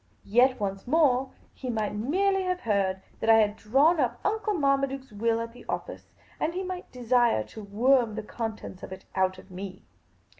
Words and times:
Yet 0.25 0.59
once 0.59 0.87
more, 0.87 1.29
he 1.53 1.69
might 1.69 1.93
merely 1.93 2.41
have 2.45 2.61
heard 2.61 3.03
that 3.19 3.29
I 3.29 3.35
had 3.37 3.55
drawn 3.55 3.99
up 3.99 4.19
Uncle 4.25 4.55
Marmaduke's 4.55 5.11
will 5.11 5.39
at 5.39 5.53
the 5.53 5.63
office, 5.69 6.11
and 6.39 6.55
he 6.55 6.63
might 6.63 6.91
desire 6.91 7.43
to 7.43 7.63
worm 7.63 8.15
the 8.15 8.23
contents 8.23 8.81
of 8.81 8.91
it 8.91 9.05
out 9.15 9.37
of 9.37 9.51
me. 9.51 9.83